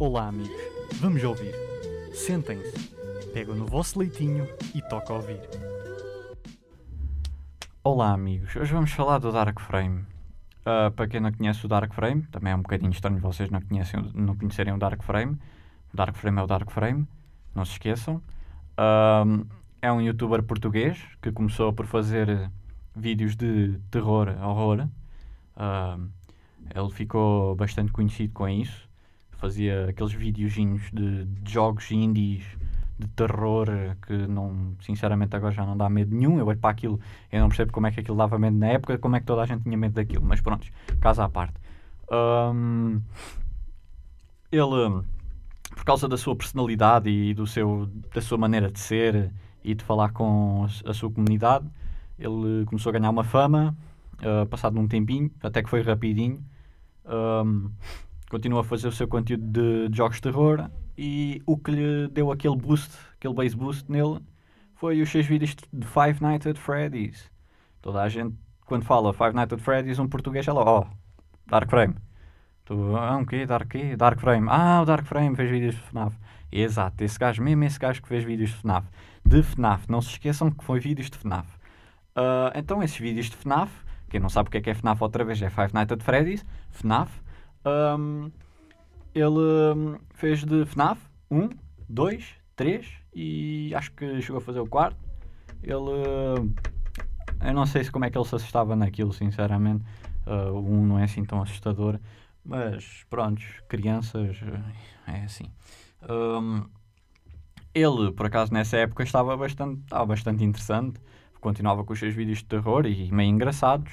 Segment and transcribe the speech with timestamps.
[0.00, 0.62] Olá, amigos.
[1.00, 1.52] Vamos ouvir.
[2.14, 2.94] Sentem-se,
[3.34, 5.40] pegam no vosso leitinho e toca ouvir.
[7.82, 8.54] Olá, amigos.
[8.54, 10.02] Hoje vamos falar do Dark Frame.
[10.60, 13.60] Uh, para quem não conhece o Dark Frame, também é um bocadinho estranho vocês não,
[13.60, 15.36] conhecem, não conhecerem o Dark Frame.
[15.92, 17.04] O Dark Frame é o Dark Frame,
[17.52, 18.22] não se esqueçam.
[18.78, 19.44] Uh,
[19.82, 22.48] é um youtuber português que começou por fazer
[22.94, 24.86] vídeos de terror, horror.
[25.56, 26.08] Uh,
[26.72, 28.87] ele ficou bastante conhecido com isso
[29.38, 32.44] fazia aqueles videozinhos de, de, jogos indies
[32.98, 33.68] de terror
[34.06, 36.38] que não, sinceramente agora já não dá medo nenhum.
[36.38, 38.98] Eu olho para aquilo, eu não percebo como é que aquilo dava medo na época,
[38.98, 40.66] como é que toda a gente tinha medo daquilo, mas pronto,
[41.00, 41.54] caso à parte.
[42.10, 43.00] Um,
[44.50, 45.04] ele,
[45.70, 49.30] por causa da sua personalidade e do seu, da sua maneira de ser
[49.62, 51.66] e de falar com a, sua comunidade,
[52.18, 53.76] ele começou a ganhar uma fama,
[54.20, 56.42] uh, passado um tempinho, até que foi rapidinho.
[57.06, 57.70] Um,
[58.28, 62.08] continua a fazer o seu conteúdo de, de, jogos de terror e o que lhe
[62.08, 64.20] deu aquele boost, aquele base boost nele,
[64.74, 67.30] foi os seus vídeos de Five Nights at Freddy's.
[67.80, 70.86] Toda a gente, quando fala Five Nights at Freddy's, um português é lá, ó, oh,
[71.46, 71.94] Dark Frame.
[72.64, 73.46] Tu, ah, um quê?
[73.46, 73.96] Dark quê?
[73.96, 74.46] Dark Frame.
[74.50, 76.14] Ah, o Dark Frame fez vídeos de FNAF.
[76.52, 78.86] Exato, esse gajo, mesmo esse gajo que fez vídeos de FNAF.
[79.24, 81.48] De FNAF, não se esqueçam que foi vídeos de FNAF.
[82.16, 83.72] Uh, então, esses vídeos de FNAF,
[84.10, 86.02] quem não sabe o que é que é FNAF outra vez, é Five Nights at
[86.02, 87.10] Freddy's, FNAF,
[87.64, 88.30] um,
[89.14, 91.50] ele fez de FNAF 1,
[91.88, 94.98] 2, 3 e acho que chegou a fazer o quarto.
[95.62, 96.52] Ele.
[97.40, 99.84] Eu não sei se como é que ele se assustava naquilo, sinceramente.
[100.26, 101.98] Uh, o 1 não é assim tão assustador.
[102.44, 104.38] Mas pronto, crianças
[105.06, 105.50] é assim.
[106.08, 106.64] Um,
[107.74, 111.00] ele, por acaso, nessa época estava bastante, estava bastante interessante.
[111.40, 113.92] Continuava com os seus vídeos de terror e meio engraçados.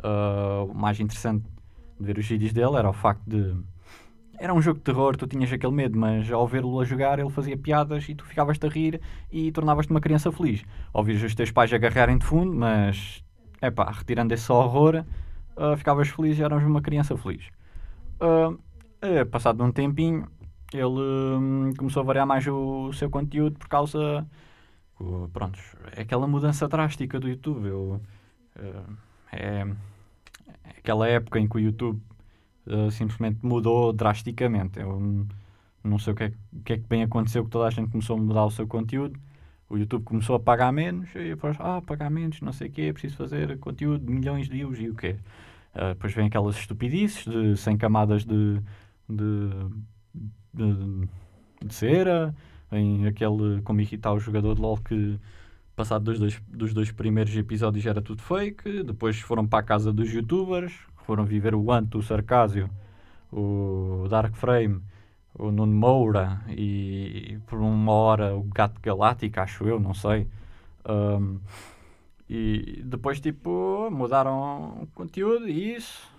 [0.00, 1.44] Uh, o mais interessante
[1.98, 3.54] de ver os vídeos dele era o facto de.
[4.38, 7.30] Era um jogo de terror, tu tinhas aquele medo, mas ao vê-lo a jogar ele
[7.30, 10.64] fazia piadas e tu ficavas-te a rir e tornavas-te uma criança feliz.
[10.92, 13.22] Ouvias os teus pais agarrarem de fundo, mas
[13.60, 15.04] é pá, retirando esse horror,
[15.56, 17.44] uh, ficavas feliz e eras uma criança feliz.
[18.20, 20.26] Uh, uh, passado um tempinho,
[20.72, 24.26] ele um, começou a variar mais o, o seu conteúdo por causa.
[25.32, 25.58] pronto,
[25.94, 27.68] é aquela mudança drástica do YouTube.
[27.68, 28.00] Eu,
[29.30, 29.66] é
[30.82, 32.00] aquela época em que o YouTube
[32.66, 34.80] uh, simplesmente mudou drasticamente.
[34.80, 35.26] Eu
[35.82, 37.90] não sei o que, é, o que é que bem aconteceu que toda a gente
[37.90, 39.18] começou a mudar o seu conteúdo.
[39.68, 42.92] O YouTube começou a pagar menos e depois, ah, pagar menos, não sei o quê,
[42.92, 45.16] preciso fazer conteúdo de milhões de views e o quê.
[45.74, 48.60] Uh, depois vem aquelas estupidices de 100 camadas de,
[49.08, 49.48] de,
[50.52, 51.08] de,
[51.64, 52.34] de cera,
[52.70, 55.18] em aquele como irritar o jogador de LOL que
[55.74, 59.92] passado dos dois, dos dois primeiros episódios era tudo fake, depois foram para a casa
[59.92, 60.72] dos youtubers,
[61.06, 62.70] foram viver o Anto, o Sarcásio,
[63.32, 64.82] o Dark Frame,
[65.34, 70.28] o Nuno Moura e, por uma hora o Gato Galáctico, acho eu, não sei.
[70.88, 71.40] Um,
[72.28, 76.10] e depois tipo mudaram o conteúdo e isso.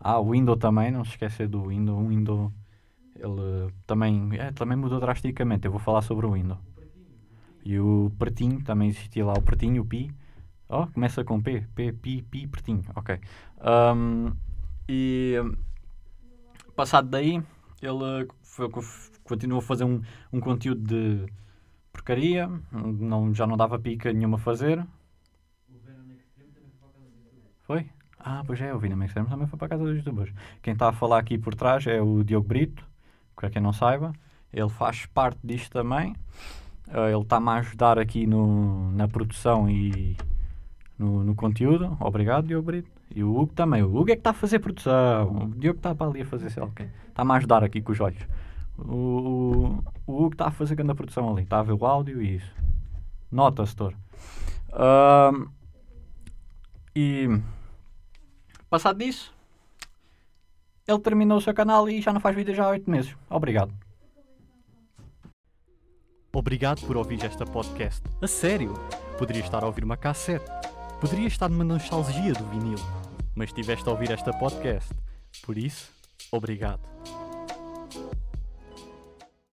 [0.00, 1.98] Ah, o Windows também, não se esquecer do Windows.
[1.98, 2.52] O Windows
[3.16, 5.66] ele também, é, também mudou drasticamente.
[5.66, 6.58] Eu vou falar sobre o Windows.
[7.68, 10.10] E o Pretinho, também existia lá o Pretinho, o Pi.
[10.70, 11.66] Oh, começa com P.
[11.74, 12.82] P, Pi, Pi, Pretinho.
[12.96, 13.20] Ok.
[13.94, 14.32] Um,
[14.88, 15.36] e
[16.74, 17.42] passado daí,
[17.82, 18.70] ele foi,
[19.22, 20.00] continuou a fazer um,
[20.32, 21.30] um conteúdo de
[21.92, 22.50] porcaria.
[22.72, 24.82] Não, já não dava pica nenhuma a fazer.
[27.64, 27.90] Foi?
[28.18, 30.32] Ah, pois é, o Venom Extreme também foi para a casa dos youtubers.
[30.62, 32.82] Quem está a falar aqui por trás é o Diogo Brito,
[33.36, 34.14] para quem não saiba.
[34.50, 36.16] Ele faz parte disto também.
[36.88, 40.16] Uh, ele está-me a ajudar aqui no, na produção e
[40.98, 41.96] no, no conteúdo.
[42.00, 42.90] Obrigado, Diogo Brito.
[43.14, 43.82] E o Hugo também.
[43.82, 45.44] O Hugo é que está a fazer produção.
[45.44, 46.72] O Diogo está para ali a fazer sei lá o
[47.08, 48.26] Está-me a ajudar aqui com os olhos.
[48.78, 51.42] O, o, o Hugo está a fazer grande produção ali.
[51.42, 52.52] Está a ver o áudio e isso.
[53.30, 55.50] Nota-se, uh,
[56.94, 57.28] E
[58.70, 59.34] passado disso,
[60.86, 63.16] ele terminou o seu canal e já não faz vídeos já há 8 meses.
[63.28, 63.72] Obrigado.
[66.32, 68.02] Obrigado por ouvir esta podcast.
[68.20, 68.74] A sério!
[69.18, 70.44] Poderia estar a ouvir uma cassete.
[71.00, 72.78] Poderia estar numa nostalgia do vinil.
[73.34, 74.92] Mas estiveste a ouvir esta podcast.
[75.44, 75.90] Por isso,
[76.30, 76.97] obrigado.